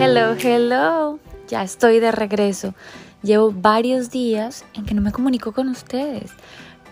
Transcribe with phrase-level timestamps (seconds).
[0.00, 1.18] Hello, hello.
[1.48, 2.72] Ya estoy de regreso.
[3.20, 6.30] Llevo varios días en que no me comunico con ustedes,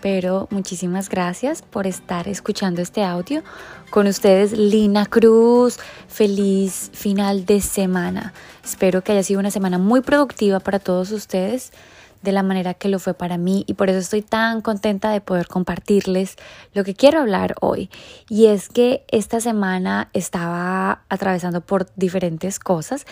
[0.01, 3.43] pero muchísimas gracias por estar escuchando este audio.
[3.91, 5.79] Con ustedes, Lina Cruz.
[6.09, 8.33] Feliz final de semana.
[8.61, 11.71] Espero que haya sido una semana muy productiva para todos ustedes
[12.27, 15.21] de la manera que lo fue para mí y por eso estoy tan contenta de
[15.21, 16.35] poder compartirles
[16.73, 17.89] lo que quiero hablar hoy.
[18.27, 23.05] Y es que esta semana estaba atravesando por diferentes cosas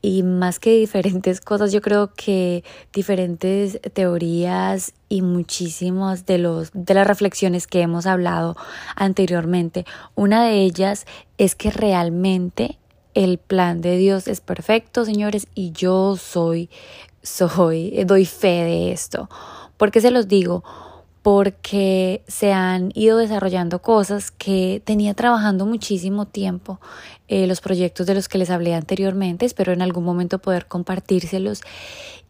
[0.00, 6.94] y más que diferentes cosas, yo creo que diferentes teorías y muchísimas de los de
[6.94, 8.56] las reflexiones que hemos hablado
[8.96, 9.84] anteriormente.
[10.14, 11.04] Una de ellas
[11.36, 12.78] es que realmente
[13.12, 16.70] el plan de Dios es perfecto, señores, y yo soy
[17.22, 19.28] soy doy fe de esto.
[19.76, 20.64] ¿Por qué se los digo?
[21.22, 26.80] porque se han ido desarrollando cosas que tenía trabajando muchísimo tiempo,
[27.26, 31.60] eh, los proyectos de los que les hablé anteriormente, espero en algún momento poder compartírselos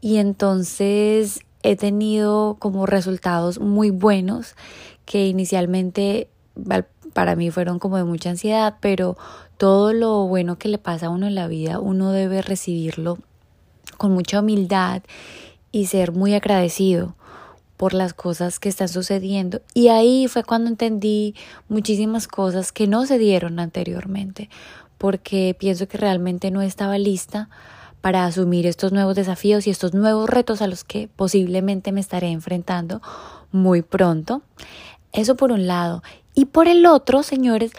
[0.01, 4.57] y entonces he tenido como resultados muy buenos
[5.05, 6.29] que inicialmente
[7.13, 9.17] para mí fueron como de mucha ansiedad, pero
[9.59, 13.19] todo lo bueno que le pasa a uno en la vida, uno debe recibirlo
[13.99, 15.03] con mucha humildad
[15.71, 17.15] y ser muy agradecido
[17.77, 19.61] por las cosas que están sucediendo.
[19.75, 21.35] Y ahí fue cuando entendí
[21.69, 24.49] muchísimas cosas que no se dieron anteriormente,
[24.97, 27.51] porque pienso que realmente no estaba lista
[28.01, 32.29] para asumir estos nuevos desafíos y estos nuevos retos a los que posiblemente me estaré
[32.29, 33.01] enfrentando
[33.53, 34.43] muy pronto.
[35.13, 36.03] Eso por un lado.
[36.35, 37.73] Y por el otro, señores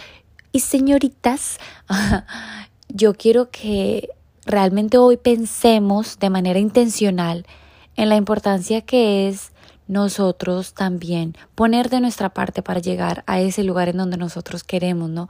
[0.52, 1.60] y señoritas,
[2.90, 4.10] yo quiero que
[4.50, 7.46] realmente hoy pensemos de manera intencional
[7.96, 9.52] en la importancia que es
[9.88, 15.10] nosotros también poner de nuestra parte para llegar a ese lugar en donde nosotros queremos,
[15.10, 15.30] ¿no?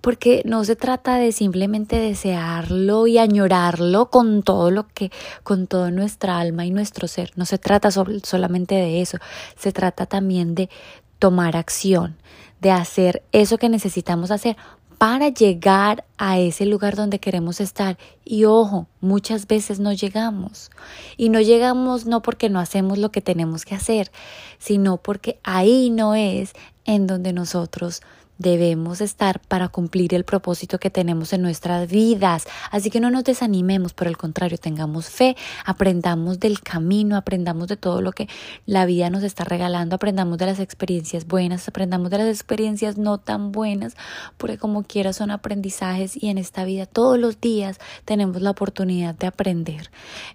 [0.00, 5.10] Porque no se trata de simplemente desearlo y añorarlo con todo lo que,
[5.42, 7.32] con toda nuestra alma y nuestro ser.
[7.36, 9.18] No se trata solamente de eso,
[9.56, 10.70] se trata también de
[11.18, 12.16] tomar acción,
[12.60, 14.56] de hacer eso que necesitamos hacer
[14.98, 17.96] para llegar a ese lugar donde queremos estar.
[18.24, 20.70] Y ojo, muchas veces no llegamos.
[21.16, 24.10] Y no llegamos no porque no hacemos lo que tenemos que hacer,
[24.58, 26.52] sino porque ahí no es
[26.88, 28.00] en donde nosotros
[28.38, 32.46] debemos estar para cumplir el propósito que tenemos en nuestras vidas.
[32.70, 37.76] Así que no nos desanimemos, por el contrario, tengamos fe, aprendamos del camino, aprendamos de
[37.76, 38.28] todo lo que
[38.64, 43.18] la vida nos está regalando, aprendamos de las experiencias buenas, aprendamos de las experiencias no
[43.18, 43.96] tan buenas,
[44.36, 49.16] porque como quiera son aprendizajes y en esta vida todos los días tenemos la oportunidad
[49.16, 49.90] de aprender.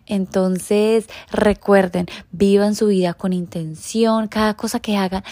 [0.06, 5.24] Entonces, recuerden, vivan su vida con intención, cada cosa que hagan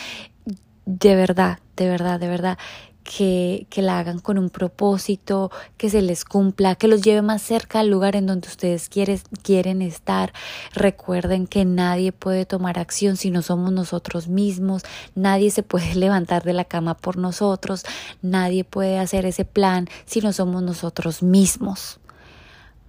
[0.86, 2.58] de verdad, de verdad, de verdad,
[3.04, 7.42] que, que, la hagan con un propósito, que se les cumpla, que los lleve más
[7.42, 10.34] cerca al lugar en donde ustedes quieren estar.
[10.74, 14.84] Recuerden que nadie puede tomar acción si no somos nosotros mismos,
[15.16, 17.84] nadie se puede levantar de la cama por nosotros,
[18.22, 22.00] nadie puede hacer ese plan si no somos nosotros mismos.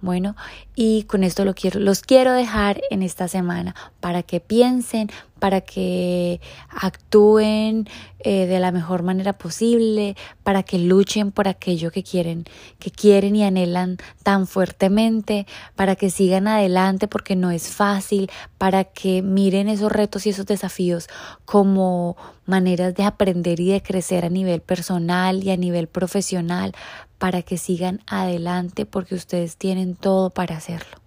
[0.03, 0.35] Bueno,
[0.75, 5.09] y con esto los quiero dejar en esta semana para que piensen,
[5.43, 6.39] para que
[6.69, 7.89] actúen
[8.19, 12.45] eh, de la mejor manera posible, para que luchen por aquello que quieren,
[12.79, 15.45] que quieren y anhelan tan fuertemente,
[15.75, 20.45] para que sigan adelante porque no es fácil, para que miren esos retos y esos
[20.45, 21.09] desafíos
[21.43, 22.15] como
[22.45, 26.71] maneras de aprender y de crecer a nivel personal y a nivel profesional,
[27.17, 31.02] para que sigan adelante porque ustedes tienen todo para hacerlo.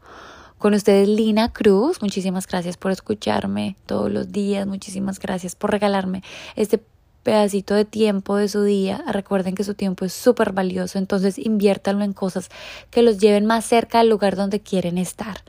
[0.58, 6.22] Con ustedes Lina Cruz, muchísimas gracias por escucharme todos los días, muchísimas gracias por regalarme
[6.56, 6.82] este
[7.22, 9.04] pedacito de tiempo de su día.
[9.12, 12.48] Recuerden que su tiempo es súper valioso, entonces inviértanlo en cosas
[12.90, 15.42] que los lleven más cerca al lugar donde quieren estar.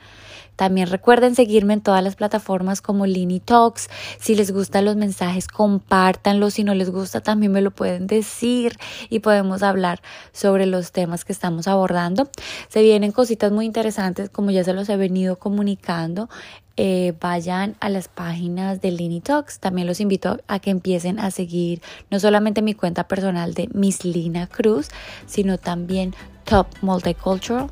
[0.58, 3.88] También recuerden seguirme en todas las plataformas como Lini Talks.
[4.18, 6.54] Si les gustan los mensajes, compártanlos.
[6.54, 8.76] Si no les gusta, también me lo pueden decir
[9.08, 10.02] y podemos hablar
[10.32, 12.28] sobre los temas que estamos abordando.
[12.68, 16.28] Se vienen cositas muy interesantes, como ya se los he venido comunicando.
[16.76, 19.60] Eh, vayan a las páginas de Lini Talks.
[19.60, 24.04] También los invito a que empiecen a seguir no solamente mi cuenta personal de Miss
[24.04, 24.88] Lina Cruz,
[25.24, 27.70] sino también Top Multicultural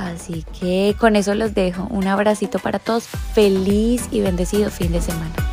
[0.00, 1.86] Así que con eso los dejo.
[1.90, 3.04] Un abracito para todos.
[3.34, 5.49] Feliz y bendecido fin de semana.